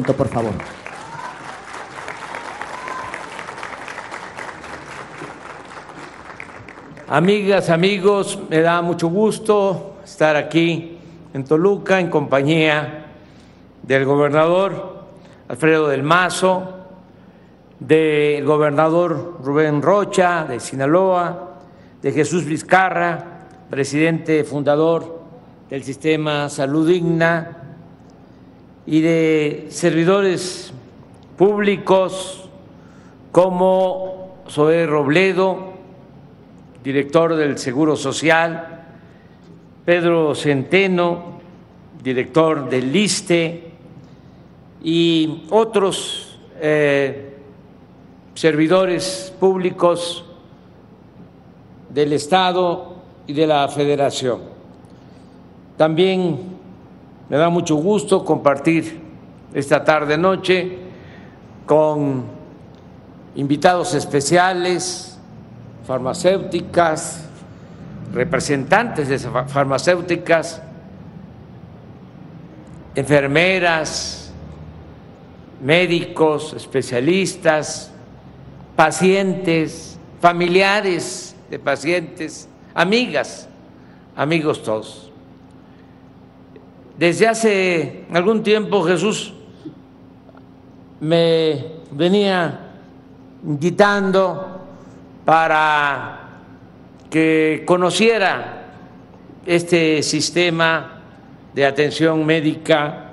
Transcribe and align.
Por 0.00 0.28
favor. 0.28 0.52
Amigas, 7.08 7.68
amigos, 7.68 8.38
me 8.48 8.62
da 8.62 8.80
mucho 8.80 9.08
gusto 9.08 9.96
estar 10.02 10.34
aquí 10.34 10.96
en 11.34 11.44
Toluca 11.44 12.00
en 12.00 12.08
compañía 12.08 13.04
del 13.82 14.06
gobernador 14.06 15.04
Alfredo 15.48 15.88
del 15.88 16.02
Mazo, 16.02 16.86
del 17.78 18.46
gobernador 18.46 19.40
Rubén 19.44 19.82
Rocha 19.82 20.46
de 20.48 20.58
Sinaloa, 20.58 21.50
de 22.00 22.12
Jesús 22.12 22.46
Vizcarra, 22.46 23.46
presidente 23.68 24.42
fundador 24.44 25.20
del 25.68 25.84
sistema 25.84 26.48
Salud 26.48 26.88
Digna, 26.88 27.61
y 28.86 29.00
de 29.00 29.66
servidores 29.70 30.72
públicos 31.36 32.48
como 33.30 34.42
Zoé 34.48 34.86
Robledo, 34.86 35.72
director 36.82 37.36
del 37.36 37.58
Seguro 37.58 37.96
Social, 37.96 38.84
Pedro 39.84 40.34
Centeno, 40.34 41.40
director 42.02 42.68
del 42.68 42.92
LISTE, 42.92 43.72
y 44.84 45.44
otros 45.50 46.38
eh, 46.60 47.36
servidores 48.34 49.32
públicos 49.38 50.24
del 51.88 52.12
Estado 52.14 52.96
y 53.26 53.32
de 53.32 53.46
la 53.46 53.68
Federación. 53.68 54.40
También 55.76 56.38
me 57.28 57.36
da 57.36 57.48
mucho 57.48 57.76
gusto 57.76 58.24
compartir 58.24 59.00
esta 59.54 59.84
tarde 59.84 60.16
noche 60.18 60.78
con 61.66 62.24
invitados 63.34 63.94
especiales, 63.94 65.18
farmacéuticas, 65.86 67.24
representantes 68.12 69.08
de 69.08 69.18
farmacéuticas, 69.18 70.62
enfermeras, 72.94 74.32
médicos, 75.62 76.52
especialistas, 76.54 77.90
pacientes, 78.76 79.98
familiares 80.20 81.34
de 81.48 81.58
pacientes, 81.58 82.48
amigas, 82.74 83.48
amigos 84.16 84.62
todos. 84.62 85.11
Desde 86.98 87.26
hace 87.26 88.04
algún 88.12 88.42
tiempo 88.42 88.82
Jesús 88.84 89.32
me 91.00 91.64
venía 91.90 92.60
invitando 93.44 94.60
para 95.24 96.20
que 97.10 97.64
conociera 97.66 98.62
este 99.44 100.02
sistema 100.02 101.00
de 101.54 101.66
atención 101.66 102.24
médica 102.24 103.12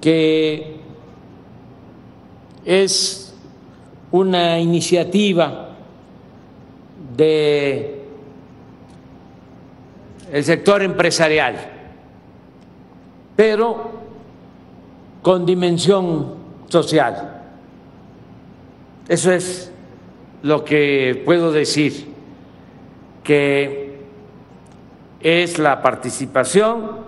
que 0.00 0.76
es 2.64 3.34
una 4.10 4.58
iniciativa 4.58 5.70
de 7.16 8.02
el 10.32 10.44
sector 10.44 10.82
empresarial, 10.82 11.71
pero 13.36 13.90
con 15.22 15.46
dimensión 15.46 16.34
social. 16.68 17.42
Eso 19.08 19.32
es 19.32 19.72
lo 20.42 20.64
que 20.64 21.22
puedo 21.24 21.52
decir, 21.52 22.12
que 23.22 24.00
es 25.20 25.58
la 25.58 25.80
participación 25.80 27.02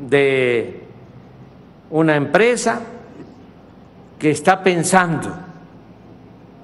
de 0.00 0.84
una 1.90 2.16
empresa 2.16 2.80
que 4.18 4.30
está 4.30 4.62
pensando 4.62 5.30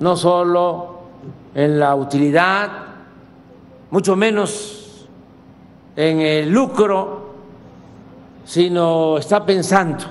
no 0.00 0.16
solo 0.16 0.98
en 1.54 1.78
la 1.78 1.94
utilidad, 1.94 2.70
mucho 3.90 4.16
menos 4.16 5.08
en 5.94 6.20
el 6.20 6.50
lucro, 6.50 7.23
sino 8.44 9.18
está 9.18 9.44
pensando 9.44 10.04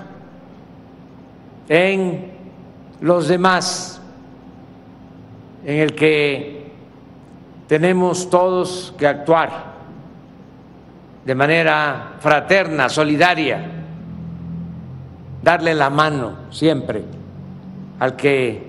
en 1.69 2.31
los 3.01 3.27
demás, 3.27 4.01
en 5.65 5.79
el 5.79 5.95
que 5.95 6.71
tenemos 7.67 8.29
todos 8.29 8.93
que 8.97 9.07
actuar 9.07 9.73
de 11.25 11.35
manera 11.35 12.13
fraterna, 12.19 12.89
solidaria, 12.89 13.65
darle 15.41 15.73
la 15.73 15.89
mano 15.89 16.33
siempre 16.51 17.03
al 17.99 18.15
que 18.15 18.67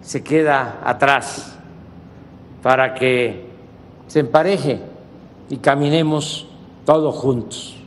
se 0.00 0.22
queda 0.22 0.80
atrás 0.84 1.58
para 2.62 2.94
que 2.94 3.46
se 4.06 4.20
empareje 4.20 4.80
y 5.48 5.56
caminemos 5.56 6.46
todos 6.84 7.16
juntos. 7.16 7.81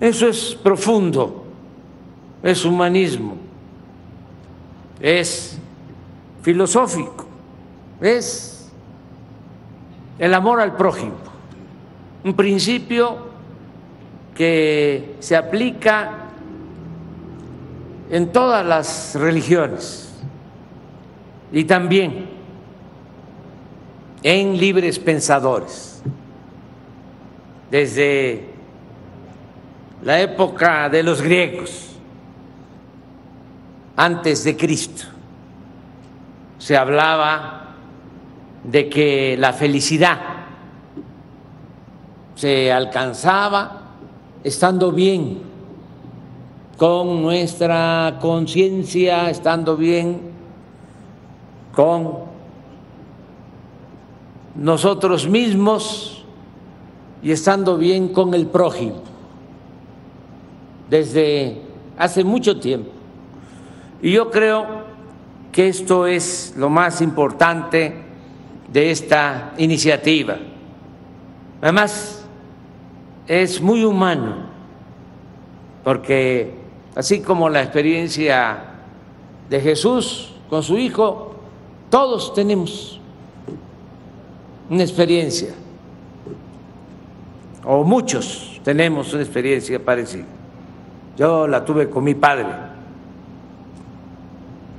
Eso 0.00 0.28
es 0.28 0.54
profundo, 0.62 1.44
es 2.42 2.64
humanismo, 2.64 3.36
es 5.00 5.58
filosófico, 6.42 7.26
es 8.00 8.70
el 10.18 10.34
amor 10.34 10.60
al 10.60 10.76
prójimo, 10.76 11.14
un 12.24 12.34
principio 12.34 13.26
que 14.34 15.16
se 15.20 15.34
aplica 15.34 16.26
en 18.10 18.30
todas 18.32 18.64
las 18.64 19.14
religiones 19.14 20.12
y 21.50 21.64
también 21.64 22.28
en 24.22 24.58
libres 24.58 24.98
pensadores. 24.98 26.02
Desde 27.70 28.55
la 30.02 30.20
época 30.20 30.88
de 30.88 31.02
los 31.02 31.22
griegos, 31.22 31.96
antes 33.96 34.44
de 34.44 34.56
Cristo, 34.56 35.04
se 36.58 36.76
hablaba 36.76 37.74
de 38.62 38.88
que 38.88 39.36
la 39.38 39.52
felicidad 39.52 40.18
se 42.34 42.70
alcanzaba 42.72 43.82
estando 44.44 44.92
bien 44.92 45.40
con 46.76 47.22
nuestra 47.22 48.18
conciencia, 48.20 49.30
estando 49.30 49.76
bien 49.76 50.20
con 51.74 52.26
nosotros 54.54 55.26
mismos 55.28 56.24
y 57.22 57.32
estando 57.32 57.78
bien 57.78 58.08
con 58.08 58.34
el 58.34 58.46
prójimo 58.46 59.15
desde 60.88 61.60
hace 61.96 62.24
mucho 62.24 62.58
tiempo. 62.58 62.90
Y 64.02 64.12
yo 64.12 64.30
creo 64.30 64.84
que 65.52 65.68
esto 65.68 66.06
es 66.06 66.54
lo 66.56 66.68
más 66.68 67.00
importante 67.00 68.04
de 68.72 68.90
esta 68.90 69.54
iniciativa. 69.58 70.36
Además, 71.62 72.24
es 73.26 73.60
muy 73.60 73.84
humano, 73.84 74.36
porque 75.82 76.52
así 76.94 77.20
como 77.20 77.48
la 77.48 77.62
experiencia 77.62 78.58
de 79.48 79.60
Jesús 79.60 80.34
con 80.50 80.62
su 80.62 80.76
Hijo, 80.76 81.34
todos 81.90 82.34
tenemos 82.34 83.00
una 84.68 84.82
experiencia, 84.82 85.54
o 87.64 87.82
muchos 87.82 88.60
tenemos 88.62 89.12
una 89.14 89.22
experiencia 89.22 89.82
parecida. 89.82 90.35
Yo 91.16 91.48
la 91.48 91.64
tuve 91.64 91.88
con 91.88 92.04
mi 92.04 92.14
padre, 92.14 92.46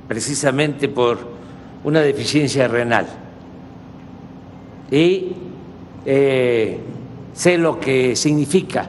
precisamente 0.06 0.88
por 0.88 1.18
una 1.84 2.00
deficiencia 2.00 2.68
renal. 2.68 3.06
Y 4.90 5.32
eh, 6.06 6.78
sé 7.32 7.58
lo 7.58 7.80
que 7.80 8.14
significa 8.14 8.88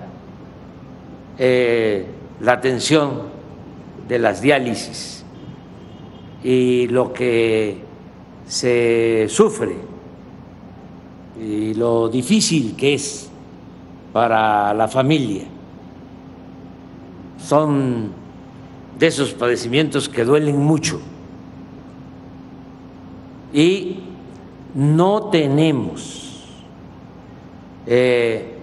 eh, 1.37 2.05
la 2.41 2.53
atención 2.53 3.23
de 4.07 4.19
las 4.19 4.41
diálisis 4.41 5.23
y 6.43 6.87
lo 6.87 7.11
que 7.11 7.77
se 8.47 9.27
sufre 9.29 9.75
y 11.39 11.73
lo 11.73 12.09
difícil 12.09 12.75
que 12.75 12.95
es 12.95 13.29
para 14.11 14.73
la 14.73 14.87
familia. 14.87 15.58
Son 17.41 18.11
de 18.99 19.07
esos 19.07 19.33
padecimientos 19.33 20.09
que 20.09 20.25
duelen 20.25 20.57
mucho. 20.57 20.99
Y 23.53 24.01
no 24.75 25.29
tenemos 25.29 26.43
eh, 27.87 28.55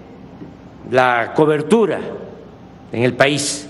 la 0.91 1.33
cobertura 1.35 2.01
en 2.93 3.03
el 3.03 3.15
país 3.15 3.67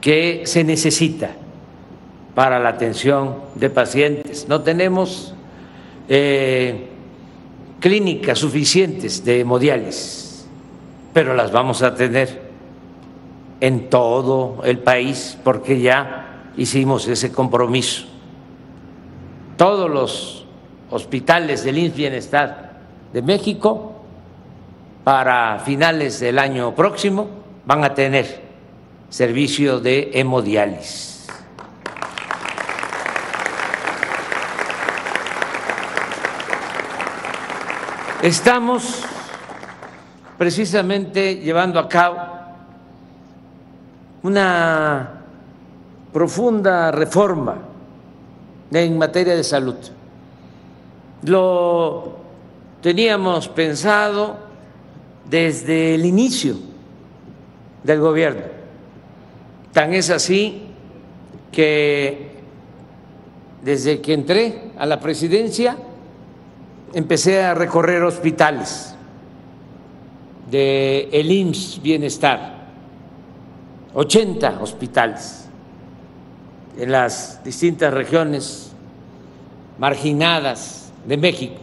que 0.00 0.42
se 0.44 0.64
necesita 0.64 1.30
para 2.34 2.58
la 2.58 2.70
atención 2.70 3.36
de 3.54 3.68
pacientes. 3.68 4.48
No 4.48 4.62
tenemos 4.62 5.34
eh, 6.08 6.88
clínicas 7.80 8.38
suficientes 8.38 9.24
de 9.24 9.40
hemodiálisis, 9.40 10.46
pero 11.12 11.34
las 11.34 11.52
vamos 11.52 11.82
a 11.82 11.94
tener 11.94 12.49
en 13.60 13.90
todo 13.90 14.62
el 14.64 14.78
país 14.78 15.38
porque 15.44 15.80
ya 15.80 16.50
hicimos 16.56 17.06
ese 17.06 17.30
compromiso. 17.30 18.06
Todos 19.56 19.90
los 19.90 20.46
hospitales 20.90 21.64
del 21.64 21.78
INS 21.78 21.94
Bienestar 21.94 22.72
de 23.12 23.22
México 23.22 23.92
para 25.04 25.58
finales 25.60 26.20
del 26.20 26.38
año 26.38 26.74
próximo 26.74 27.28
van 27.66 27.84
a 27.84 27.94
tener 27.94 28.42
servicio 29.08 29.80
de 29.80 30.10
hemodiálisis. 30.14 31.26
Estamos 38.22 39.02
precisamente 40.36 41.36
llevando 41.36 41.78
a 41.78 41.88
cabo 41.88 42.39
una 44.22 45.22
profunda 46.12 46.90
reforma 46.90 47.56
en 48.72 48.98
materia 48.98 49.34
de 49.34 49.44
salud. 49.44 49.76
Lo 51.22 52.16
teníamos 52.82 53.48
pensado 53.48 54.36
desde 55.28 55.94
el 55.94 56.04
inicio 56.04 56.56
del 57.84 58.00
gobierno. 58.00 58.42
Tan 59.72 59.94
es 59.94 60.10
así 60.10 60.62
que 61.52 62.30
desde 63.62 64.00
que 64.00 64.14
entré 64.14 64.72
a 64.78 64.86
la 64.86 65.00
presidencia 65.00 65.76
empecé 66.92 67.42
a 67.42 67.54
recorrer 67.54 68.02
hospitales 68.02 68.94
de 70.50 71.08
el 71.12 71.30
IMSS 71.30 71.80
Bienestar, 71.82 72.59
80 73.94 74.60
hospitales 74.60 75.48
en 76.78 76.92
las 76.92 77.42
distintas 77.42 77.92
regiones 77.92 78.72
marginadas 79.78 80.92
de 81.06 81.16
México. 81.16 81.60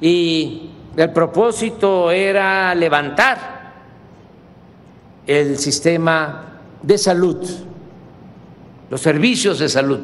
Y 0.00 0.70
el 0.96 1.12
propósito 1.12 2.10
era 2.10 2.74
levantar 2.74 3.60
el 5.26 5.58
sistema 5.58 6.60
de 6.82 6.98
salud, 6.98 7.48
los 8.88 9.00
servicios 9.00 9.58
de 9.58 9.68
salud 9.68 10.00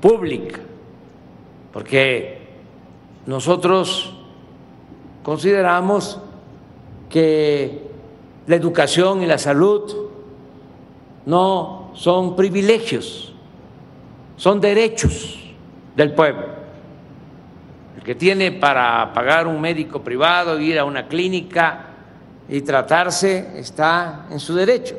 pública, 0.00 0.60
porque 1.72 2.38
nosotros 3.26 4.14
consideramos 5.22 6.18
que 7.10 7.93
la 8.46 8.56
educación 8.56 9.22
y 9.22 9.26
la 9.26 9.38
salud 9.38 10.08
no 11.26 11.90
son 11.94 12.36
privilegios, 12.36 13.32
son 14.36 14.60
derechos 14.60 15.38
del 15.96 16.12
pueblo. 16.12 16.46
El 17.96 18.02
que 18.02 18.14
tiene 18.14 18.52
para 18.52 19.12
pagar 19.12 19.46
un 19.46 19.60
médico 19.60 20.02
privado, 20.02 20.60
ir 20.60 20.78
a 20.78 20.84
una 20.84 21.06
clínica 21.06 21.86
y 22.48 22.60
tratarse, 22.60 23.58
está 23.58 24.26
en 24.30 24.38
su 24.38 24.54
derecho. 24.54 24.96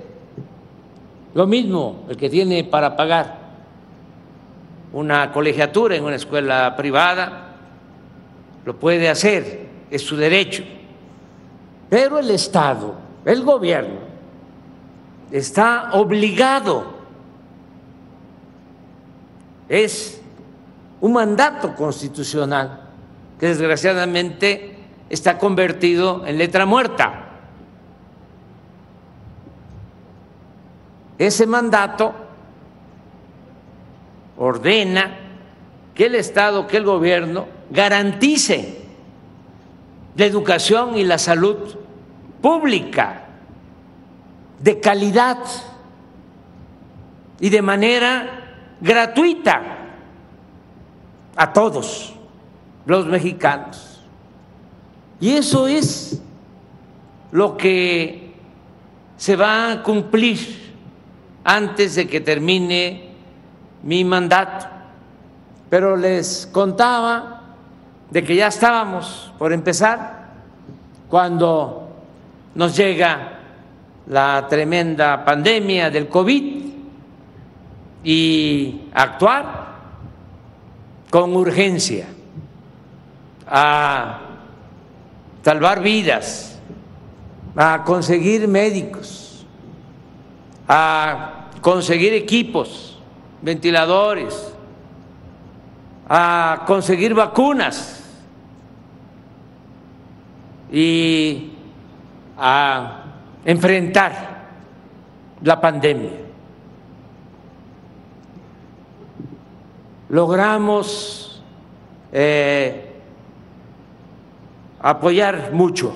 Lo 1.35 1.45
mismo 1.45 2.05
el 2.09 2.17
que 2.17 2.29
tiene 2.29 2.63
para 2.63 2.95
pagar 2.95 3.45
una 4.93 5.31
colegiatura 5.31 5.95
en 5.95 6.05
una 6.05 6.15
escuela 6.15 6.73
privada, 6.75 7.53
lo 8.63 8.77
puede 8.77 9.09
hacer, 9.09 9.67
es 9.91 10.01
su 10.01 10.15
derecho. 10.15 10.63
Pero 11.89 12.17
el 12.17 12.31
Estado, 12.31 13.04
el 13.25 13.43
gobierno, 13.43 13.99
está 15.31 15.89
obligado, 15.93 16.93
es 19.67 20.21
un 21.01 21.13
mandato 21.13 21.75
constitucional 21.75 22.81
que 23.39 23.47
desgraciadamente 23.47 24.77
está 25.09 25.37
convertido 25.37 26.25
en 26.25 26.37
letra 26.37 26.65
muerta. 26.65 27.21
Ese 31.17 31.47
mandato 31.47 32.13
ordena 34.37 35.17
que 35.95 36.05
el 36.05 36.15
Estado, 36.15 36.67
que 36.67 36.77
el 36.77 36.83
gobierno 36.83 37.47
garantice 37.69 38.81
la 40.15 40.25
educación 40.25 40.97
y 40.97 41.03
la 41.03 41.17
salud 41.17 41.77
pública 42.45 43.23
de 44.61 44.79
calidad 44.79 45.39
y 47.39 47.49
de 47.49 47.59
manera 47.63 48.77
gratuita 48.79 49.63
a 51.35 51.51
todos 51.51 52.13
los 52.85 53.07
mexicanos. 53.07 53.99
Y 55.19 55.31
eso 55.31 55.65
es 55.65 56.21
lo 57.31 57.57
que 57.57 58.35
se 59.17 59.35
va 59.35 59.71
a 59.71 59.81
cumplir 59.81 60.71
antes 61.43 61.95
de 61.95 62.07
que 62.07 62.21
termine 62.21 63.09
mi 63.81 64.03
mandato. 64.03 64.67
Pero 65.71 65.97
les 65.97 66.47
contaba 66.51 67.41
de 68.11 68.23
que 68.23 68.35
ya 68.35 68.49
estábamos 68.49 69.33
por 69.39 69.51
empezar 69.51 70.27
cuando 71.09 71.84
nos 72.55 72.75
llega 72.75 73.39
la 74.07 74.47
tremenda 74.49 75.23
pandemia 75.25 75.89
del 75.89 76.07
COVID 76.07 76.65
y 78.03 78.81
actuar 78.93 79.75
con 81.09 81.35
urgencia 81.35 82.07
a 83.47 84.21
salvar 85.43 85.81
vidas, 85.81 86.59
a 87.55 87.83
conseguir 87.83 88.47
médicos, 88.47 89.45
a 90.67 91.47
conseguir 91.61 92.13
equipos, 92.13 92.97
ventiladores, 93.41 94.53
a 96.07 96.63
conseguir 96.65 97.13
vacunas. 97.13 98.03
Y 100.71 101.54
a 102.37 103.03
enfrentar 103.45 104.45
la 105.41 105.59
pandemia. 105.59 106.11
Logramos 110.09 111.43
eh, 112.11 112.93
apoyar 114.79 115.51
mucho. 115.51 115.95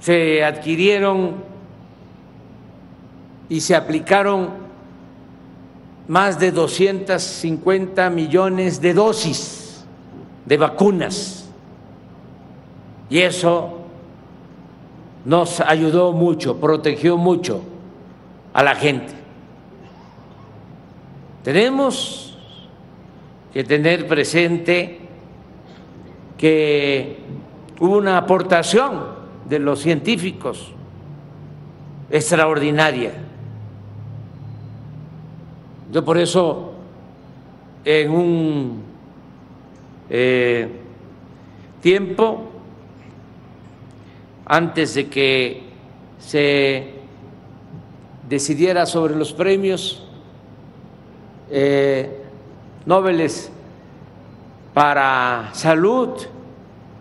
Se 0.00 0.42
adquirieron 0.44 1.44
y 3.48 3.60
se 3.60 3.76
aplicaron 3.76 4.50
más 6.08 6.38
de 6.38 6.50
250 6.50 8.10
millones 8.10 8.80
de 8.80 8.94
dosis 8.94 9.84
de 10.44 10.56
vacunas. 10.56 11.48
Y 13.08 13.20
eso 13.20 13.81
nos 15.24 15.60
ayudó 15.60 16.12
mucho, 16.12 16.58
protegió 16.58 17.16
mucho 17.16 17.62
a 18.52 18.62
la 18.62 18.74
gente. 18.74 19.14
Tenemos 21.44 22.38
que 23.52 23.64
tener 23.64 24.06
presente 24.06 25.00
que 26.38 27.18
hubo 27.80 27.96
una 27.96 28.18
aportación 28.18 29.22
de 29.48 29.58
los 29.58 29.80
científicos 29.80 30.72
extraordinaria 32.10 33.12
yo 35.92 36.02
por 36.02 36.16
eso, 36.16 36.72
en 37.84 38.10
un 38.10 38.82
eh, 40.08 40.66
tiempo, 41.82 42.51
antes 44.46 44.94
de 44.94 45.08
que 45.08 45.62
se 46.18 46.94
decidiera 48.28 48.86
sobre 48.86 49.14
los 49.14 49.32
premios 49.32 50.02
eh, 51.50 52.18
para 54.72 55.50
salud, 55.52 56.10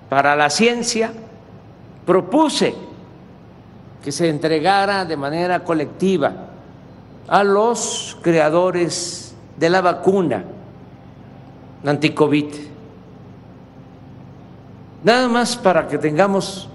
para 0.10 0.36
la 0.36 0.50
ciencia, 0.50 1.14
propuse 2.06 2.76
que 4.04 4.12
se 4.12 4.30
entregara 4.30 5.06
de 5.06 5.16
manera 5.16 5.64
colectiva 5.64 6.34
a 7.28 7.44
los 7.44 8.18
creadores 8.22 9.36
de 9.58 9.70
la 9.70 9.82
vacuna 9.82 10.44
anticovid. 11.86 12.54
Nada 15.04 15.28
más 15.28 15.56
para 15.56 15.88
que 15.88 15.98
tengamos 15.98 16.68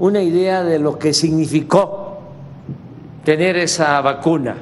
una 0.00 0.22
idea 0.22 0.64
de 0.64 0.78
lo 0.78 0.98
que 0.98 1.12
significó 1.12 2.18
tener 3.24 3.56
esa 3.58 4.00
vacuna. 4.00 4.56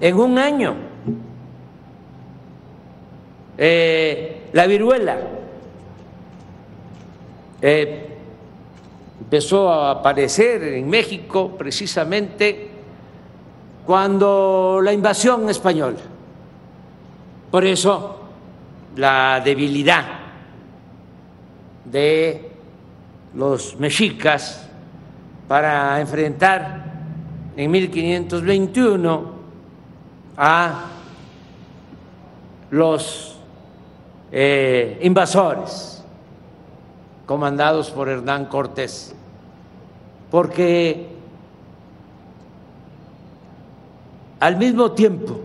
En 0.00 0.16
un 0.16 0.38
año, 0.38 0.74
eh, 3.56 4.48
la 4.52 4.66
viruela 4.66 5.18
eh, 7.62 8.08
empezó 9.20 9.70
a 9.70 9.92
aparecer 9.92 10.62
en 10.64 10.88
México 10.88 11.52
precisamente 11.56 12.70
cuando 13.86 14.80
la 14.82 14.92
invasión 14.92 15.48
española. 15.48 15.98
Por 17.52 17.64
eso 17.64 18.20
la 18.96 19.40
debilidad 19.44 20.06
de 21.84 22.49
los 23.34 23.76
mexicas 23.78 24.68
para 25.46 26.00
enfrentar 26.00 26.84
en 27.56 27.70
1521 27.70 29.30
a 30.36 30.84
los 32.70 33.38
eh, 34.32 34.98
invasores 35.02 36.04
comandados 37.26 37.90
por 37.90 38.08
Hernán 38.08 38.46
Cortés, 38.46 39.14
porque 40.30 41.08
al 44.40 44.56
mismo 44.56 44.92
tiempo 44.92 45.40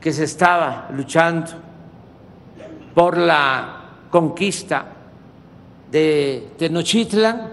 que 0.00 0.12
se 0.12 0.24
estaba 0.24 0.88
luchando 0.92 1.52
por 2.94 3.16
la 3.16 3.82
conquista 4.10 4.86
de 5.90 6.48
Tenochtitlan, 6.58 7.50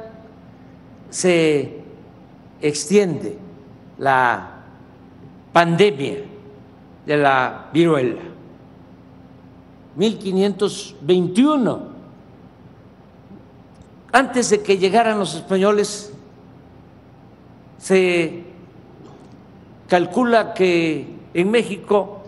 se 1.10 1.82
extiende 2.62 3.38
la 3.98 4.62
pandemia 5.53 6.17
de 7.06 7.17
la 7.17 7.70
viruela. 7.74 8.22
1521. 9.96 11.98
Antes 14.12 14.50
de 14.50 14.62
que 14.62 14.77
llegaran 14.77 15.20
los 15.20 15.36
españoles, 15.36 16.12
se 17.77 18.44
calcula 19.88 20.53
que 20.53 21.08
en 21.34 21.51
México 21.51 22.24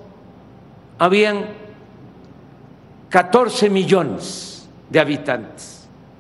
habían 0.98 1.46
14 3.10 3.70
millones 3.70 4.70
de 4.90 5.00
habitantes, 5.00 5.79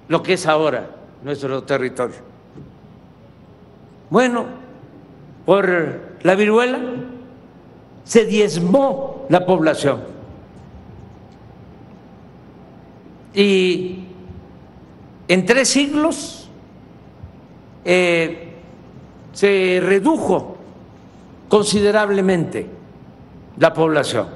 lo 0.09 0.21
que 0.21 0.33
es 0.33 0.45
ahora 0.45 0.89
nuestro 1.23 1.63
territorio. 1.63 2.17
Bueno, 4.09 4.45
por 5.45 6.01
la 6.23 6.35
viruela 6.35 6.79
se 8.03 8.25
diezmó 8.25 9.25
la 9.29 9.45
población. 9.45 10.01
Y 13.35 13.99
en 15.27 15.45
tres 15.45 15.69
siglos 15.69 16.49
eh, 17.85 18.53
se 19.31 19.79
redujo 19.81 20.57
considerablemente 21.47 22.67
la 23.57 23.73
población 23.73 24.27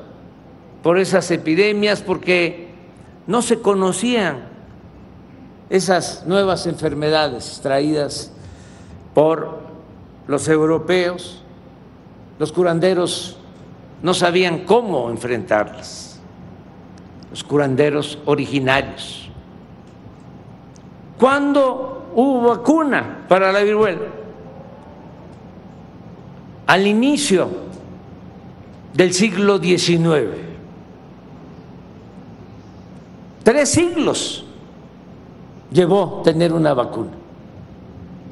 por 0.84 1.00
esas 1.00 1.32
epidemias, 1.32 2.02
porque 2.02 2.68
no 3.26 3.42
se 3.42 3.60
conocían 3.60 4.53
esas 5.74 6.24
nuevas 6.28 6.68
enfermedades 6.68 7.60
traídas 7.64 8.32
por 9.16 9.58
los 10.28 10.48
europeos, 10.48 11.42
los 12.38 12.52
curanderos 12.52 13.38
no 14.04 14.14
sabían 14.14 14.66
cómo 14.66 15.10
enfrentarlas, 15.10 16.20
los 17.32 17.44
curanderos 17.44 18.20
originarios. 18.26 19.32
¿Cuándo 21.18 22.12
hubo 22.14 22.50
vacuna 22.50 23.26
para 23.28 23.52
la 23.52 23.62
viruela? 23.64 24.10
Al 26.68 26.86
inicio 26.86 27.50
del 28.94 29.12
siglo 29.12 29.58
XIX. 29.58 30.38
Tres 33.44 33.70
siglos 33.70 34.46
llevó 35.74 36.22
tener 36.24 36.54
una 36.54 36.74
vacuna. 36.74 37.12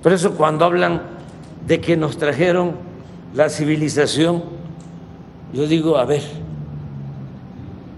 Por 0.01 0.13
eso 0.13 0.31
cuando 0.31 0.65
hablan 0.65 1.01
de 1.67 1.81
que 1.81 1.97
nos 1.97 2.17
trajeron 2.17 2.73
la 3.33 3.49
civilización, 3.49 4.43
yo 5.53 5.67
digo, 5.67 5.97
a 5.97 6.05
ver, 6.05 6.23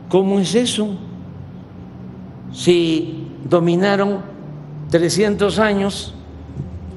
¿cómo 0.09 0.39
es 0.39 0.55
eso? 0.55 0.95
Si 2.51 3.27
dominaron 3.43 4.21
300 4.89 5.59
años 5.59 6.13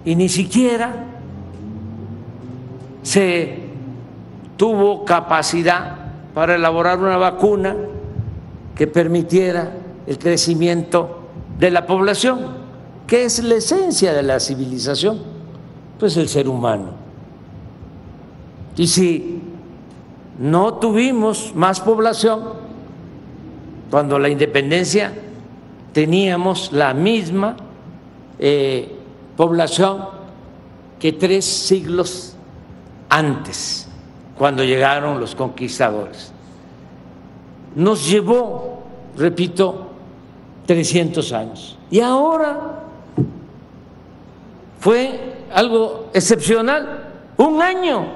y 0.05 0.15
ni 0.17 0.29
siquiera 0.29 1.05
se 3.03 3.67
tuvo 4.57 5.05
capacidad 5.05 5.97
para 6.35 6.57
elaborar 6.57 6.99
una 6.99 7.17
vacuna 7.17 7.77
que 8.75 8.87
permitiera 8.87 9.73
el 10.07 10.19
crecimiento 10.19 11.16
de 11.59 11.71
la 11.71 11.87
población, 11.87 12.67
que 13.07 13.25
es 13.25 13.43
la 13.43 13.57
esencia 13.57 14.13
de 14.13 14.23
la 14.23 14.41
civilización, 14.41 15.19
pues 15.99 16.17
el 16.17 16.29
ser 16.29 16.49
humano. 16.49 16.91
Y 18.77 18.87
si 18.87 19.41
no 20.39 20.75
tuvimos 20.75 21.55
más 21.55 21.81
población, 21.81 22.43
cuando 23.91 24.19
la 24.19 24.29
independencia 24.29 25.13
teníamos 25.93 26.73
la 26.73 26.93
misma 26.93 27.57
eh, 28.39 28.95
población 29.37 30.05
que 30.99 31.13
tres 31.13 31.45
siglos 31.45 32.35
antes, 33.09 33.89
cuando 34.37 34.65
llegaron 34.65 35.21
los 35.21 35.35
conquistadores. 35.35 36.33
Nos 37.75 38.09
llevó, 38.09 38.83
repito, 39.17 39.86
300 40.67 41.33
años. 41.33 41.79
Y 41.91 42.01
ahora 42.01 42.83
fue 44.81 45.37
algo 45.53 46.11
excepcional, 46.13 47.05
un 47.37 47.63
año 47.63 48.07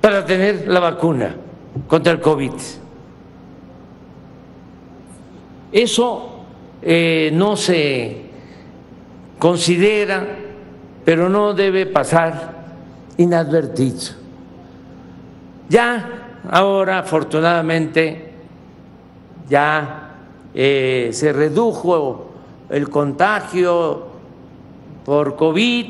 para 0.00 0.24
tener 0.24 0.66
la 0.68 0.80
vacuna 0.80 1.34
contra 1.86 2.12
el 2.12 2.20
COVID. 2.20 2.52
Eso 5.72 6.44
eh, 6.80 7.30
no 7.32 7.56
se 7.56 8.22
considera, 9.38 10.26
pero 11.04 11.28
no 11.28 11.52
debe 11.52 11.86
pasar 11.86 12.56
inadvertido. 13.16 14.14
Ya 15.68 16.40
ahora, 16.50 17.00
afortunadamente, 17.00 18.32
ya 19.48 20.07
eh, 20.54 21.10
se 21.12 21.32
redujo 21.32 22.30
el 22.68 22.88
contagio 22.88 24.06
por 25.04 25.36
COVID, 25.36 25.86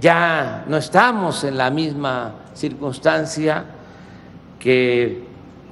ya 0.00 0.64
no 0.66 0.76
estamos 0.76 1.44
en 1.44 1.56
la 1.56 1.70
misma 1.70 2.34
circunstancia 2.54 3.64
que 4.58 5.24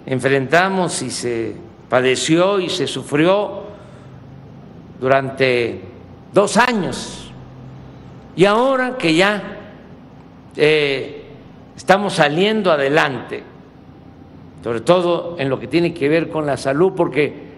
enfrentamos 0.07 1.03
y 1.03 1.11
se 1.11 1.55
padeció 1.89 2.61
y 2.61 2.69
se 2.69 2.87
sufrió 2.87 3.65
durante 5.01 5.83
dos 6.33 6.57
años. 6.57 7.31
Y 8.37 8.45
ahora 8.45 8.97
que 8.97 9.15
ya 9.15 9.43
eh, 10.57 11.27
estamos 11.77 12.15
saliendo 12.15 12.71
adelante, 12.73 13.43
sobre 14.63 14.81
todo 14.81 15.37
en 15.39 15.49
lo 15.49 15.59
que 15.61 15.67
tiene 15.67 15.95
que 15.95 16.09
ver 16.09 16.29
con 16.29 16.47
la 16.47 16.57
salud, 16.57 16.93
porque 16.97 17.49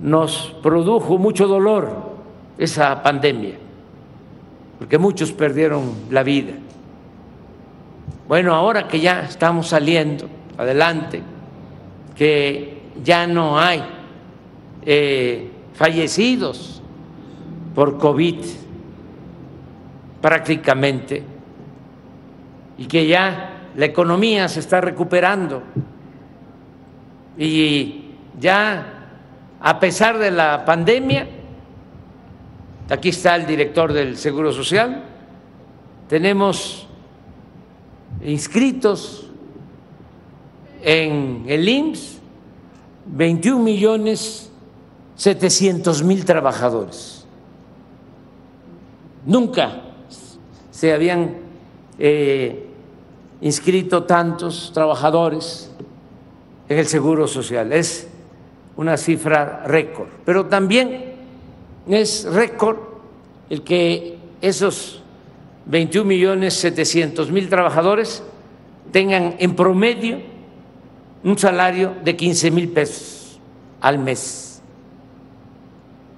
nos 0.00 0.54
produjo 0.62 1.18
mucho 1.18 1.46
dolor 1.46 2.12
esa 2.58 3.02
pandemia, 3.02 3.54
porque 4.78 4.98
muchos 4.98 5.32
perdieron 5.32 5.92
la 6.10 6.22
vida. 6.22 6.52
Bueno, 8.28 8.54
ahora 8.54 8.88
que 8.88 9.00
ya 9.00 9.22
estamos 9.22 9.68
saliendo 9.68 10.26
adelante, 10.58 11.22
que 12.16 12.82
ya 13.02 13.26
no 13.26 13.58
hay 13.58 13.82
eh, 14.84 15.50
fallecidos 15.74 16.82
por 17.74 17.98
COVID 17.98 18.36
prácticamente 20.20 21.22
y 22.78 22.86
que 22.86 23.06
ya 23.06 23.68
la 23.76 23.86
economía 23.86 24.48
se 24.48 24.60
está 24.60 24.80
recuperando 24.80 25.62
y 27.36 28.04
ya 28.38 29.02
a 29.60 29.78
pesar 29.78 30.18
de 30.18 30.30
la 30.30 30.64
pandemia, 30.64 31.28
aquí 32.90 33.10
está 33.10 33.36
el 33.36 33.46
director 33.46 33.92
del 33.92 34.16
Seguro 34.16 34.52
Social, 34.52 35.04
tenemos 36.08 36.86
inscritos 38.24 39.30
en 40.82 41.44
el 41.46 41.68
IMSS 41.68 42.18
21 43.06 43.62
millones 43.62 44.50
700 45.16 46.02
mil 46.02 46.24
trabajadores. 46.24 47.24
Nunca 49.24 49.82
se 50.70 50.92
habían 50.92 51.36
eh, 51.98 52.66
inscrito 53.40 54.04
tantos 54.04 54.72
trabajadores 54.74 55.71
en 56.68 56.78
el 56.78 56.86
Seguro 56.86 57.26
Social. 57.26 57.72
Es 57.72 58.08
una 58.76 58.96
cifra 58.96 59.64
récord, 59.66 60.08
pero 60.24 60.46
también 60.46 61.12
es 61.88 62.24
récord 62.24 62.78
el 63.50 63.62
que 63.62 64.16
esos 64.40 65.02
21 65.66 66.06
millones 66.06 66.54
700 66.54 67.30
mil 67.30 67.48
trabajadores 67.48 68.22
tengan 68.90 69.36
en 69.38 69.54
promedio 69.54 70.20
un 71.22 71.38
salario 71.38 71.94
de 72.02 72.16
15 72.16 72.50
mil 72.50 72.68
pesos 72.68 73.38
al 73.80 73.98
mes. 73.98 74.62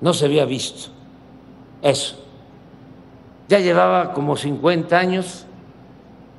No 0.01 0.15
se 0.15 0.27
había 0.27 0.45
visto 0.45 0.91
eso. 1.83 2.17
Ya 3.49 3.59
llevaba 3.59 4.13
como 4.15 4.37
50 4.37 4.99
años 4.99 5.47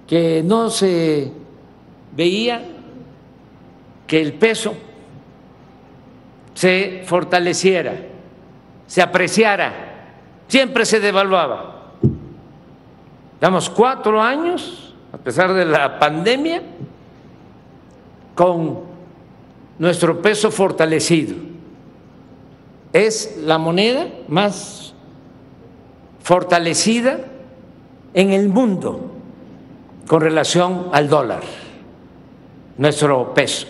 que 0.07 0.41
no 0.43 0.69
se 0.69 1.31
veía 2.15 2.74
que 4.07 4.21
el 4.21 4.33
peso 4.33 4.75
se 6.53 7.03
fortaleciera, 7.05 7.95
se 8.87 9.01
apreciara, 9.01 9.73
siempre 10.47 10.85
se 10.85 10.99
devaluaba. 10.99 11.91
Damos 13.39 13.69
cuatro 13.69 14.21
años, 14.21 14.95
a 15.11 15.17
pesar 15.17 15.53
de 15.53 15.65
la 15.65 15.99
pandemia, 15.99 16.61
con 18.33 18.79
nuestro 19.77 20.21
peso 20.21 20.51
fortalecido. 20.51 21.35
Es 22.93 23.37
la 23.43 23.57
moneda 23.57 24.07
más 24.27 24.93
fortalecida 26.21 27.19
en 28.13 28.31
el 28.31 28.47
mundo 28.47 29.11
con 30.07 30.21
relación 30.21 30.87
al 30.93 31.09
dólar, 31.09 31.41
nuestro 32.77 33.33
peso. 33.33 33.67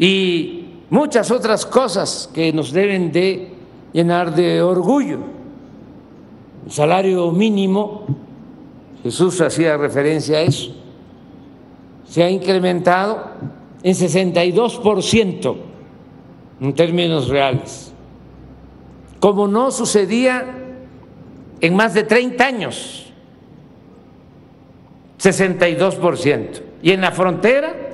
Y 0.00 0.64
muchas 0.88 1.30
otras 1.30 1.66
cosas 1.66 2.30
que 2.32 2.54
nos 2.54 2.72
deben 2.72 3.12
de 3.12 3.52
llenar 3.92 4.34
de 4.34 4.62
orgullo. 4.62 5.18
El 6.64 6.72
salario 6.72 7.30
mínimo, 7.32 8.06
Jesús 9.02 9.38
hacía 9.42 9.76
referencia 9.76 10.38
a 10.38 10.40
eso, 10.40 10.74
se 12.06 12.22
ha 12.22 12.30
incrementado 12.30 13.30
en 13.82 13.94
62% 13.94 15.56
en 16.62 16.74
términos 16.74 17.28
reales, 17.28 17.92
como 19.20 19.46
no 19.46 19.70
sucedía 19.70 20.46
en 21.60 21.76
más 21.76 21.92
de 21.92 22.04
30 22.04 22.46
años, 22.46 23.12
62%. 25.18 26.62
Y 26.82 26.92
en 26.92 27.02
la 27.02 27.12
frontera, 27.12 27.89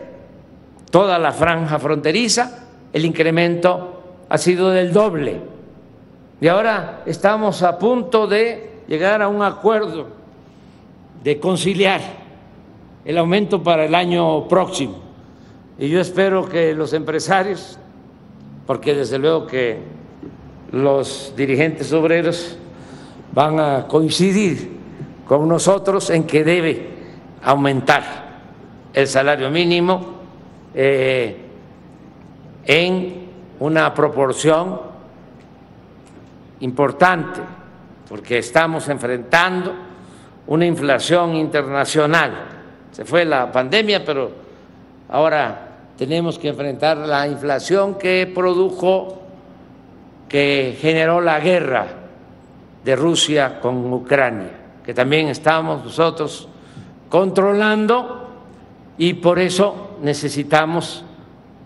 toda 0.91 1.19
la 1.19 1.33
franja 1.33 1.79
fronteriza, 1.79 2.67
el 2.93 3.05
incremento 3.05 4.03
ha 4.29 4.39
sido 4.39 4.71
del 4.71 4.93
doble. 4.93 5.41
Y 6.41 6.49
ahora 6.49 7.03
estamos 7.07 7.63
a 7.63 7.79
punto 7.79 8.27
de 8.27 8.83
llegar 8.89 9.23
a 9.23 9.29
un 9.29 9.43
acuerdo 9.43 10.07
de 11.23 11.41
conciliar 11.41 12.01
el 13.05 13.19
aumento 13.19 13.63
para 13.63 13.85
el 13.85 13.95
año 13.95 14.47
próximo. 14.49 14.99
Y 15.79 15.89
yo 15.89 16.01
espero 16.01 16.49
que 16.49 16.75
los 16.75 16.93
empresarios, 16.93 17.79
porque 18.67 18.95
desde 18.95 19.19
luego 19.19 19.47
que 19.47 19.79
los 20.73 21.33
dirigentes 21.37 21.93
obreros 21.93 22.57
van 23.33 23.61
a 23.61 23.87
coincidir 23.87 24.77
con 25.27 25.49
nosotros 25.49 26.11
en 26.11 26.25
que 26.25 26.45
debe 26.45 26.89
aumentar 27.43 28.03
el 28.93 29.07
salario 29.07 29.51
mínimo. 29.51 30.16
Eh, 30.79 31.35
en 32.67 33.27
una 33.61 33.95
proporción 33.95 34.79
importante, 36.61 37.41
porque 38.07 38.37
estamos 38.39 38.87
enfrentando 38.91 39.73
una 40.49 40.67
inflación 40.67 41.35
internacional. 41.35 42.33
Se 42.93 43.07
fue 43.07 43.25
la 43.25 43.51
pandemia, 43.51 44.05
pero 44.05 44.31
ahora 45.09 45.69
tenemos 45.97 46.39
que 46.39 46.49
enfrentar 46.49 46.99
la 46.99 47.27
inflación 47.27 47.95
que 47.95 48.31
produjo, 48.35 49.23
que 50.29 50.77
generó 50.79 51.23
la 51.23 51.41
guerra 51.41 51.87
de 52.85 52.97
Rusia 52.97 53.61
con 53.61 53.91
Ucrania, 53.95 54.51
que 54.85 54.93
también 54.93 55.29
estamos 55.29 55.83
nosotros 55.83 56.49
controlando 57.09 58.29
y 58.99 59.15
por 59.15 59.39
eso 59.39 59.86
necesitamos 60.03 61.05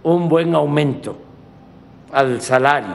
un 0.02 0.28
buen 0.28 0.54
aumento 0.54 1.16
al 2.12 2.40
salario, 2.40 2.94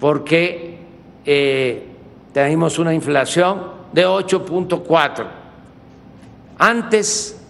porque 0.00 0.78
eh, 1.24 1.88
tenemos 2.32 2.78
una 2.78 2.94
inflación 2.94 3.62
de 3.92 4.06
8.4. 4.06 5.26
Antes, 6.58 7.40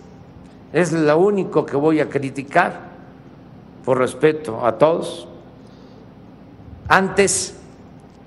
es 0.72 0.92
lo 0.92 1.18
único 1.18 1.64
que 1.64 1.76
voy 1.76 2.00
a 2.00 2.08
criticar, 2.08 2.88
por 3.84 3.98
respeto 3.98 4.66
a 4.66 4.76
todos, 4.76 5.28
antes 6.88 7.58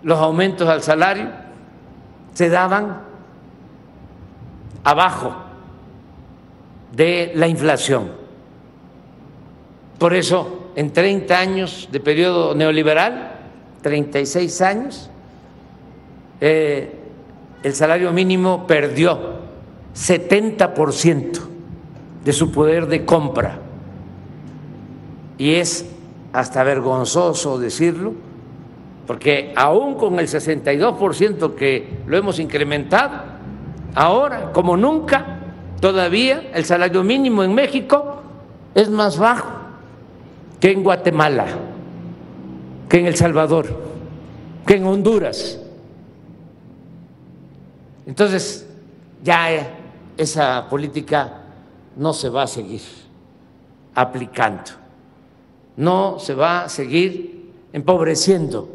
los 0.03 0.19
aumentos 0.19 0.67
al 0.67 0.81
salario 0.81 1.29
se 2.33 2.49
daban 2.49 3.01
abajo 4.83 5.35
de 6.91 7.31
la 7.35 7.47
inflación. 7.47 8.11
Por 9.97 10.13
eso, 10.13 10.71
en 10.75 10.91
30 10.91 11.39
años 11.39 11.89
de 11.91 11.99
periodo 11.99 12.55
neoliberal, 12.55 13.39
36 13.81 14.61
años, 14.61 15.09
eh, 16.39 16.95
el 17.63 17.73
salario 17.75 18.11
mínimo 18.11 18.65
perdió 18.65 19.41
70% 19.95 21.39
de 22.23 22.33
su 22.33 22.51
poder 22.51 22.87
de 22.87 23.05
compra. 23.05 23.59
Y 25.37 25.55
es 25.55 25.85
hasta 26.33 26.63
vergonzoso 26.63 27.59
decirlo, 27.59 28.13
porque 29.05 29.53
aún 29.55 29.95
con 29.95 30.19
el 30.19 30.27
62% 30.27 31.55
que 31.55 31.99
lo 32.07 32.17
hemos 32.17 32.39
incrementado, 32.39 33.21
ahora, 33.95 34.51
como 34.51 34.77
nunca, 34.77 35.40
todavía 35.81 36.49
el 36.53 36.63
salario 36.63 37.03
mínimo 37.03 37.43
en 37.43 37.53
México 37.53 38.21
es 38.73 38.89
más 38.89 39.17
bajo 39.17 39.49
que 40.61 40.71
en 40.71 40.83
Guatemala, 40.83 41.47
que 42.87 42.99
en 42.99 43.07
El 43.07 43.15
Salvador, 43.15 43.65
que 44.65 44.75
en 44.75 44.85
Honduras. 44.85 45.59
Entonces, 48.05 48.67
ya 49.23 49.49
esa 50.17 50.69
política 50.69 51.41
no 51.95 52.13
se 52.13 52.29
va 52.29 52.43
a 52.43 52.47
seguir 52.47 52.81
aplicando, 53.95 54.71
no 55.77 56.19
se 56.19 56.33
va 56.33 56.63
a 56.63 56.69
seguir 56.69 57.51
empobreciendo 57.73 58.69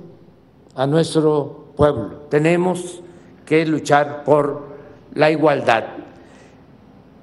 a 0.75 0.87
nuestro 0.87 1.73
pueblo. 1.77 2.27
Tenemos 2.29 3.01
que 3.45 3.65
luchar 3.65 4.25
por 4.25 4.77
la 5.15 5.31
igualdad. 5.31 5.85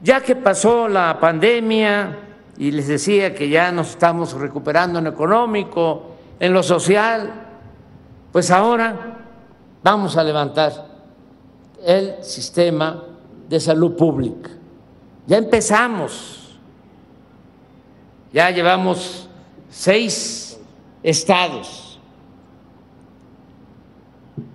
Ya 0.03 0.19
que 0.19 0.35
pasó 0.35 0.89
la 0.89 1.17
pandemia, 1.17 2.17
y 2.57 2.71
les 2.71 2.87
decía 2.89 3.33
que 3.33 3.47
ya 3.47 3.71
nos 3.71 3.91
estamos 3.91 4.33
recuperando 4.33 4.99
en 4.99 5.05
lo 5.05 5.11
económico, 5.11 6.11
en 6.41 6.51
lo 6.51 6.61
social, 6.61 7.31
pues 8.33 8.51
ahora 8.51 9.17
vamos 9.81 10.17
a 10.17 10.23
levantar 10.25 10.73
el 11.85 12.21
sistema 12.21 13.01
de 13.47 13.59
salud 13.61 13.95
pública, 13.95 14.49
Ya 15.25 15.37
empezamos, 15.37 16.59
ya 18.33 18.51
llevamos 18.51 19.29
seis 19.69 20.59
estados, 21.01 21.99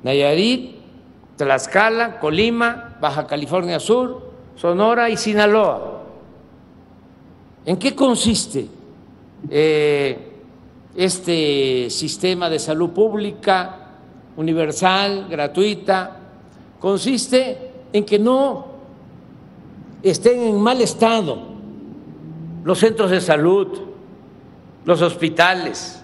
Nayarit, 0.03 0.77
Tlaxcala, 1.37 2.21
Colima, 2.21 2.97
Baja 3.01 3.27
California 3.27 3.81
Sur, 3.81 4.29
Sonora 4.59 5.09
y 5.09 5.16
Sinaloa. 5.16 6.03
¿En 7.64 7.77
qué 7.77 7.94
consiste 7.94 8.66
eh, 9.49 10.18
este 10.97 11.88
sistema 11.90 12.51
de 12.51 12.59
salud 12.59 12.90
pública 12.90 13.90
universal, 14.37 15.29
gratuita? 15.31 16.16
Consiste 16.81 17.71
en 17.92 18.05
que 18.05 18.18
no 18.18 18.66
estén 20.03 20.40
en 20.40 20.61
mal 20.61 20.81
estado 20.81 21.38
los 22.64 22.79
centros 22.81 23.12
de 23.12 23.21
salud, 23.21 23.79
los 24.85 25.01
hospitales, 25.03 26.03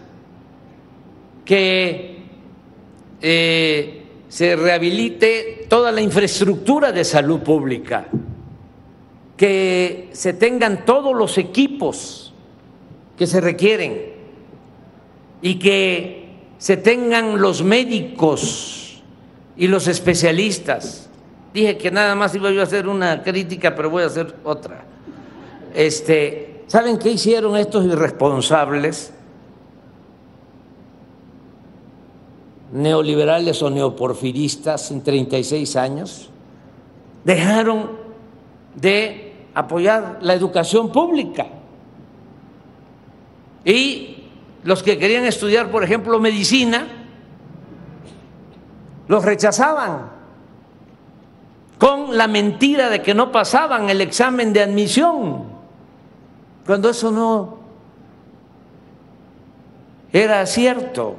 que 1.45 2.23
eh, 3.21 4.05
se 4.29 4.55
rehabilite 4.55 5.67
toda 5.69 5.90
la 5.90 6.01
infraestructura 6.01 6.93
de 6.93 7.05
salud 7.05 7.40
pública, 7.40 8.07
que 9.37 10.11
se 10.12 10.33
tengan 10.33 10.85
todos 10.85 11.14
los 11.14 11.38
equipos 11.38 12.33
que 13.18 13.27
se 13.27 13.40
requieren 13.40 14.12
y 15.42 15.59
que 15.59 16.29
se 16.59 16.77
tengan 16.77 17.40
los 17.40 17.62
médicos 17.62 19.03
y 19.57 19.66
los 19.66 19.88
especialistas. 19.88 21.09
Dije 21.53 21.77
que 21.77 21.90
nada 21.90 22.14
más 22.14 22.35
iba 22.35 22.51
yo 22.51 22.61
a 22.61 22.64
hacer 22.64 22.88
una 22.88 23.23
crítica, 23.23 23.75
pero 23.75 23.90
voy 23.90 24.03
a 24.03 24.07
hacer 24.07 24.35
otra. 24.44 24.85
Este, 25.75 26.62
¿Saben 26.66 26.99
qué 26.99 27.11
hicieron 27.11 27.57
estos 27.57 27.85
irresponsables? 27.85 29.12
neoliberales 32.75 33.62
o 33.62 33.70
neoporfiristas 33.70 34.90
en 34.90 35.03
36 35.03 35.77
años, 35.77 36.29
dejaron 37.25 37.92
de 38.75 39.24
apoyar 39.55 40.19
la 40.21 40.35
educación 40.35 40.90
pública. 40.90 41.47
Y 43.64 44.25
los 44.64 44.83
que 44.83 44.99
querían 44.99 45.25
estudiar, 45.25 45.71
por 45.71 45.85
ejemplo, 45.85 46.21
medicina, 46.21 46.87
los 49.09 49.25
rechazaban 49.25 50.11
con 51.79 52.17
la 52.17 52.27
mentira 52.27 52.88
de 52.88 53.03
que 53.03 53.14
no 53.14 53.31
pasaban 53.31 53.90
el 53.90 54.01
examen 54.01 54.53
de 54.53 54.62
admisión, 54.62 55.45
cuando 56.64 56.90
eso 56.90 57.11
no 57.11 57.59
era 60.12 60.47
cierto. 60.47 61.17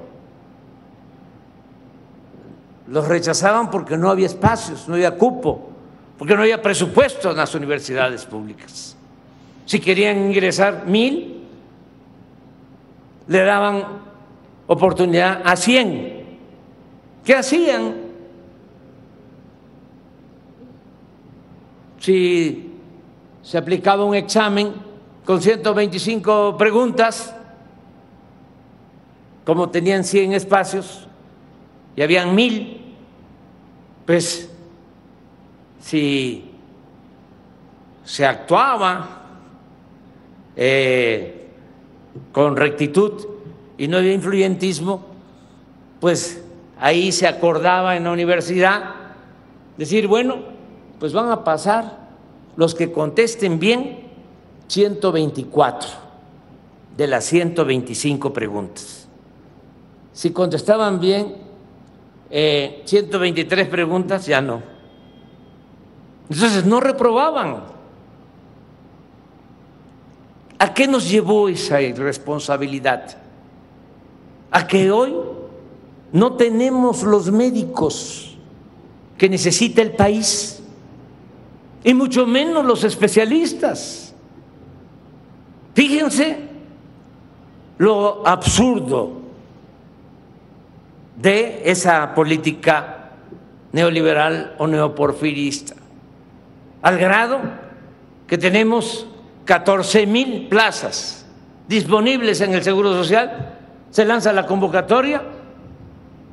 Los 2.87 3.07
rechazaban 3.07 3.69
porque 3.69 3.97
no 3.97 4.09
había 4.09 4.27
espacios, 4.27 4.87
no 4.87 4.95
había 4.95 5.17
cupo, 5.17 5.69
porque 6.17 6.35
no 6.35 6.41
había 6.41 6.61
presupuesto 6.61 7.31
en 7.31 7.37
las 7.37 7.53
universidades 7.55 8.25
públicas. 8.25 8.95
Si 9.65 9.79
querían 9.79 10.17
ingresar 10.29 10.85
mil, 10.85 11.43
le 13.27 13.39
daban 13.43 13.83
oportunidad 14.67 15.41
a 15.43 15.55
cien. 15.55 16.25
¿Qué 17.23 17.35
hacían? 17.35 17.95
Si 21.99 22.71
se 23.41 23.57
aplicaba 23.57 24.05
un 24.05 24.15
examen 24.15 24.73
con 25.25 25.41
125 25.41 26.55
preguntas, 26.57 27.35
como 29.43 29.69
tenían 29.69 30.03
100 30.03 30.33
espacios 30.33 31.07
y 31.95 32.01
habían 32.01 32.35
mil, 32.35 32.95
pues 34.05 34.54
si 35.85 36.43
se 38.03 38.25
actuaba 38.25 39.21
eh, 40.55 41.45
con 42.31 42.57
rectitud 42.57 43.27
y 43.77 43.87
no 43.87 43.97
había 43.97 44.13
influyentismo, 44.13 45.05
pues 45.99 46.43
ahí 46.79 47.11
se 47.11 47.27
acordaba 47.27 47.95
en 47.95 48.05
la 48.05 48.11
universidad 48.11 48.95
decir, 49.77 50.07
bueno, 50.07 50.37
pues 50.99 51.13
van 51.13 51.29
a 51.29 51.43
pasar 51.43 51.99
los 52.55 52.73
que 52.73 52.91
contesten 52.91 53.59
bien 53.59 54.07
124 54.67 55.89
de 56.97 57.07
las 57.07 57.25
125 57.25 58.33
preguntas. 58.33 59.07
Si 60.13 60.31
contestaban 60.31 60.99
bien 60.99 61.35
123 62.31 63.67
preguntas, 63.67 64.25
ya 64.25 64.41
no. 64.41 64.74
Entonces 66.29 66.65
no 66.65 66.79
reprobaban. 66.79 67.63
¿A 70.57 70.73
qué 70.73 70.87
nos 70.87 71.09
llevó 71.09 71.49
esa 71.49 71.81
irresponsabilidad? 71.81 73.17
A 74.51 74.65
que 74.65 74.89
hoy 74.91 75.13
no 76.11 76.33
tenemos 76.33 77.03
los 77.03 77.29
médicos 77.31 78.37
que 79.17 79.29
necesita 79.29 79.81
el 79.81 79.91
país, 79.91 80.61
y 81.85 81.93
mucho 81.93 82.25
menos 82.25 82.65
los 82.65 82.83
especialistas. 82.83 84.13
Fíjense 85.75 86.39
lo 87.77 88.25
absurdo 88.25 89.21
de 91.15 91.61
esa 91.63 92.15
política 92.15 93.11
neoliberal 93.71 94.55
o 94.57 94.65
neoporfirista, 94.65 95.75
al 96.85 96.99
grado 96.99 97.39
que 98.27 98.37
tenemos 98.37 99.07
14 99.45 100.05
mil 100.05 100.47
plazas 100.47 101.25
disponibles 101.67 102.41
en 102.41 102.53
el 102.53 102.61
Seguro 102.61 102.93
Social, 102.93 103.57
se 103.89 104.05
lanza 104.05 104.31
la 104.31 104.45
convocatoria 104.45 105.23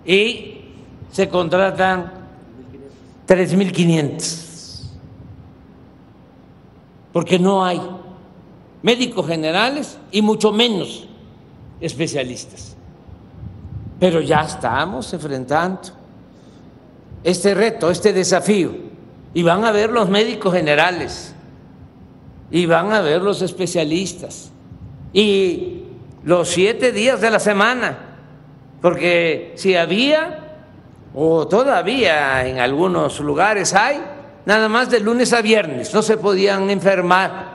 y 0.04 0.60
se 1.10 1.30
contratan 1.30 2.12
3.500, 3.26 4.90
porque 7.14 7.38
no 7.38 7.64
hay 7.64 7.80
médicos 8.82 9.26
generales 9.26 9.96
y 10.10 10.20
mucho 10.20 10.52
menos 10.52 11.08
especialistas. 11.80 12.76
Pero 13.98 14.20
ya 14.20 14.42
estamos 14.42 15.14
enfrentando 15.14 15.80
este 17.24 17.54
reto, 17.54 17.90
este 17.90 18.12
desafío, 18.12 18.91
y 19.34 19.42
van 19.42 19.64
a 19.64 19.72
ver 19.72 19.90
los 19.90 20.08
médicos 20.08 20.52
generales, 20.52 21.34
y 22.50 22.66
van 22.66 22.92
a 22.92 23.00
ver 23.00 23.22
los 23.22 23.42
especialistas, 23.42 24.50
y 25.12 25.84
los 26.24 26.48
siete 26.48 26.92
días 26.92 27.20
de 27.20 27.30
la 27.30 27.40
semana, 27.40 27.98
porque 28.80 29.52
si 29.56 29.74
había, 29.74 30.38
o 31.14 31.46
todavía 31.46 32.46
en 32.46 32.58
algunos 32.58 33.20
lugares 33.20 33.74
hay, 33.74 34.02
nada 34.44 34.68
más 34.68 34.90
de 34.90 35.00
lunes 35.00 35.32
a 35.32 35.42
viernes, 35.42 35.94
no 35.94 36.02
se 36.02 36.16
podían 36.16 36.70
enfermar 36.70 37.52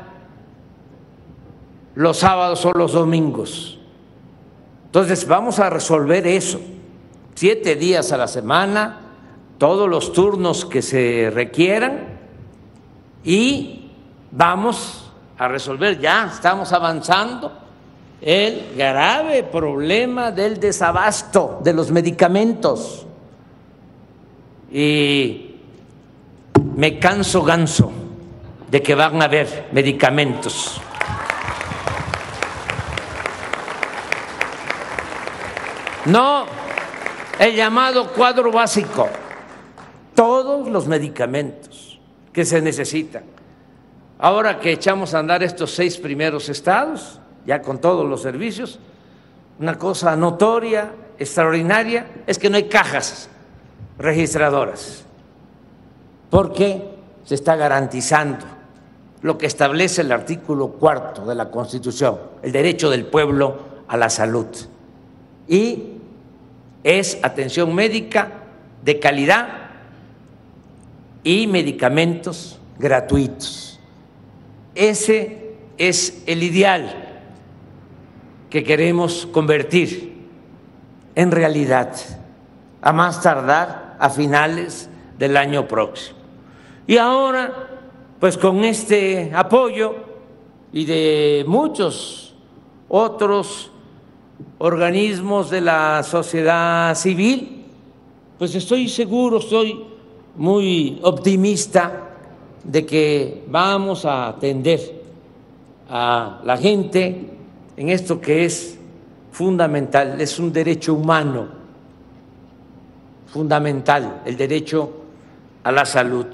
los 1.96 2.18
sábados 2.18 2.64
o 2.66 2.72
los 2.72 2.94
domingos. 2.94 3.80
Entonces 4.86 5.28
vamos 5.28 5.60
a 5.60 5.70
resolver 5.70 6.26
eso. 6.28 6.62
Siete 7.36 7.76
días 7.76 8.12
a 8.12 8.18
la 8.18 8.28
semana, 8.28 9.02
todos 9.58 9.90
los 9.90 10.14
turnos 10.14 10.66
que 10.66 10.82
se 10.82 11.32
requieran 11.34 12.20
y 13.24 13.90
vamos 14.32 15.12
a 15.38 15.48
resolver, 15.48 16.00
ya 16.00 16.32
estamos 16.34 16.72
avanzando, 16.74 17.52
el 18.22 18.74
grave 18.76 19.44
problema 19.44 20.32
del 20.32 20.60
desabasto 20.60 21.60
de 21.64 21.74
los 21.74 21.92
medicamentos. 21.92 23.06
Y 24.72 25.56
me 26.76 27.00
canso 27.00 27.44
ganso 27.44 27.92
de 28.70 28.82
que 28.82 28.96
van 28.96 29.22
a 29.22 29.26
haber 29.26 29.70
medicamentos. 29.72 30.82
No 36.06 36.46
el 37.40 37.56
llamado 37.56 38.12
cuadro 38.14 38.52
básico, 38.52 39.08
los 40.70 40.88
medicamentos 40.88 42.00
que 42.34 42.46
se 42.46 42.62
necesitan. 42.62 43.24
Ahora 44.20 44.60
que 44.60 44.72
echamos 44.72 45.14
a 45.14 45.20
andar 45.20 45.44
estos 45.44 45.72
seis 45.72 45.98
primeros 45.98 46.50
estados, 46.50 47.20
ya 47.46 47.62
con 47.62 47.80
todos 47.80 48.06
los 48.08 48.22
servicios, 48.22 48.80
una 49.60 49.78
cosa 49.78 50.16
notoria, 50.16 50.92
extraordinaria, 51.20 52.08
es 52.28 52.38
que 52.38 52.50
no 52.50 52.58
hay 52.58 52.68
cajas 52.68 53.30
registradoras, 53.98 55.04
porque 56.30 56.84
se 57.24 57.36
está 57.36 57.56
garantizando 57.56 58.46
lo 59.22 59.38
que 59.38 59.48
establece 59.48 60.02
el 60.02 60.12
artículo 60.12 60.70
cuarto 60.74 61.26
de 61.26 61.36
la 61.36 61.50
Constitución, 61.50 62.20
el 62.44 62.52
derecho 62.52 62.90
del 62.90 63.06
pueblo 63.06 63.58
a 63.88 63.98
la 63.98 64.10
salud. 64.10 64.48
Y 65.48 65.94
es 66.84 67.18
atención 67.24 67.74
médica 67.74 68.32
de 68.84 69.00
calidad 69.00 69.67
y 71.28 71.46
medicamentos 71.46 72.58
gratuitos. 72.80 73.82
Ese 74.74 75.58
es 75.78 76.24
el 76.26 76.42
ideal 76.42 77.20
que 78.50 78.64
queremos 78.64 79.28
convertir 79.30 80.26
en 81.16 81.32
realidad, 81.32 81.94
a 82.82 82.94
más 82.94 83.22
tardar 83.22 83.98
a 84.00 84.10
finales 84.10 84.90
del 85.20 85.36
año 85.36 85.68
próximo. 85.68 86.18
Y 86.88 86.96
ahora, 86.96 87.72
pues 88.22 88.38
con 88.38 88.64
este 88.64 89.30
apoyo 89.36 89.96
y 90.72 90.86
de 90.86 91.44
muchos 91.46 92.36
otros 92.88 93.70
organismos 94.60 95.50
de 95.50 95.60
la 95.60 96.04
sociedad 96.04 96.96
civil, 96.96 97.66
pues 98.38 98.56
estoy 98.56 98.88
seguro, 98.88 99.40
estoy 99.40 99.87
muy 100.38 101.00
optimista 101.02 102.10
de 102.64 102.86
que 102.86 103.44
vamos 103.48 104.06
a 104.06 104.30
atender 104.30 105.02
a 105.90 106.42
la 106.44 106.58
gente 106.58 107.30
en 107.76 107.90
esto 107.90 108.22
que 108.22 108.46
es 108.46 108.78
fundamental, 109.32 110.20
es 110.20 110.40
un 110.40 110.52
derecho 110.52 110.94
humano 110.94 111.48
fundamental, 113.28 114.22
el 114.26 114.38
derecho 114.38 114.92
a 115.64 115.72
la 115.72 115.86
salud. 115.86 116.26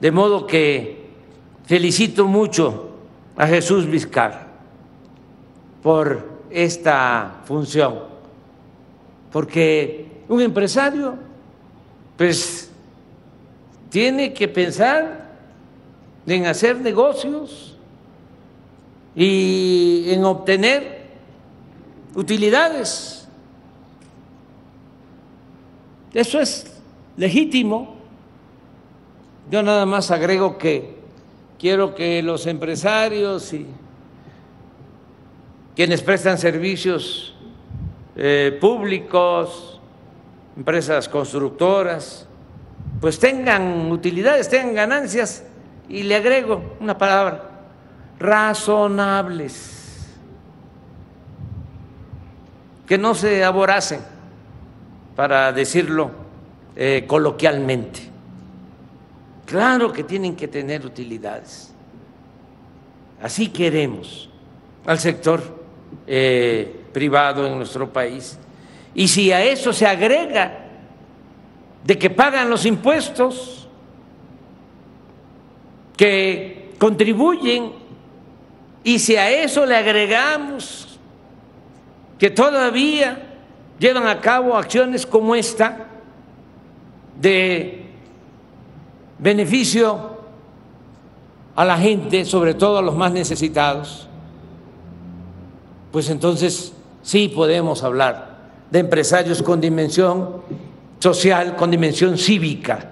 De 0.00 0.10
modo 0.10 0.46
que 0.46 1.08
felicito 1.64 2.26
mucho 2.26 2.90
a 3.36 3.46
Jesús 3.46 3.86
Vizcar 3.86 4.48
por 5.82 6.28
esta 6.50 7.40
función, 7.44 8.00
porque 9.30 10.22
un 10.28 10.40
empresario 10.40 11.14
pues 12.16 12.67
tiene 13.90 14.32
que 14.32 14.48
pensar 14.48 15.28
en 16.26 16.46
hacer 16.46 16.76
negocios 16.80 17.76
y 19.14 20.04
en 20.08 20.24
obtener 20.24 21.06
utilidades. 22.14 23.26
Eso 26.12 26.40
es 26.40 26.80
legítimo. 27.16 27.96
Yo 29.50 29.62
nada 29.62 29.86
más 29.86 30.10
agrego 30.10 30.58
que 30.58 30.96
quiero 31.58 31.94
que 31.94 32.22
los 32.22 32.46
empresarios 32.46 33.52
y 33.52 33.66
quienes 35.74 36.02
prestan 36.02 36.38
servicios 36.38 37.34
eh, 38.16 38.56
públicos, 38.60 39.80
empresas 40.56 41.08
constructoras, 41.08 42.27
pues 43.00 43.18
tengan 43.18 43.90
utilidades, 43.90 44.48
tengan 44.48 44.74
ganancias. 44.74 45.44
Y 45.88 46.02
le 46.02 46.16
agrego 46.16 46.76
una 46.80 46.98
palabra, 46.98 47.50
razonables, 48.18 50.06
que 52.86 52.98
no 52.98 53.14
se 53.14 53.42
aboracen, 53.44 54.00
para 55.16 55.52
decirlo 55.52 56.10
eh, 56.76 57.04
coloquialmente. 57.06 58.00
Claro 59.46 59.92
que 59.92 60.04
tienen 60.04 60.36
que 60.36 60.46
tener 60.46 60.84
utilidades. 60.84 61.72
Así 63.22 63.48
queremos 63.48 64.28
al 64.86 64.98
sector 64.98 65.42
eh, 66.06 66.84
privado 66.92 67.46
en 67.46 67.56
nuestro 67.56 67.90
país. 67.90 68.38
Y 68.94 69.08
si 69.08 69.32
a 69.32 69.42
eso 69.42 69.72
se 69.72 69.86
agrega 69.86 70.67
de 71.84 71.98
que 71.98 72.10
pagan 72.10 72.50
los 72.50 72.66
impuestos, 72.66 73.68
que 75.96 76.72
contribuyen 76.78 77.72
y 78.84 78.98
si 78.98 79.16
a 79.16 79.30
eso 79.30 79.66
le 79.66 79.76
agregamos 79.76 80.98
que 82.18 82.30
todavía 82.30 83.36
llevan 83.78 84.06
a 84.06 84.20
cabo 84.20 84.56
acciones 84.56 85.06
como 85.06 85.34
esta 85.34 85.86
de 87.20 87.86
beneficio 89.18 90.18
a 91.54 91.64
la 91.64 91.76
gente, 91.76 92.24
sobre 92.24 92.54
todo 92.54 92.78
a 92.78 92.82
los 92.82 92.94
más 92.94 93.12
necesitados, 93.12 94.08
pues 95.90 96.08
entonces 96.10 96.72
sí 97.02 97.28
podemos 97.28 97.82
hablar 97.82 98.38
de 98.70 98.78
empresarios 98.78 99.42
con 99.42 99.60
dimensión 99.60 100.42
social, 100.98 101.56
con 101.56 101.70
dimensión 101.70 102.18
cívica 102.18 102.90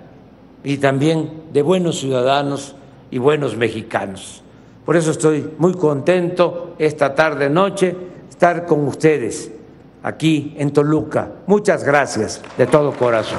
y 0.65 0.79
también 0.79 1.45
de 1.53 1.63
buenos 1.63 1.99
ciudadanos 1.99 2.75
y 3.11 3.19
buenos 3.19 3.57
mexicanos. 3.57 4.43
Por 4.85 4.97
eso 4.97 5.11
estoy 5.11 5.51
muy 5.59 5.75
contento 5.75 6.75
esta 6.79 7.15
tarde 7.15 7.51
noche 7.51 7.97
estar 8.29 8.67
con 8.67 8.87
ustedes 8.87 9.51
aquí 10.03 10.55
en 10.57 10.73
Toluca. 10.73 11.31
Muchas 11.47 11.83
gracias 11.83 12.41
de 12.57 12.67
todo 12.67 12.93
corazón. 12.93 13.39